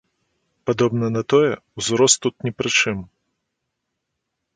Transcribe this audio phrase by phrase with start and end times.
[0.67, 1.51] Падобна на тое,
[1.81, 2.97] узрост тут ні пры чым.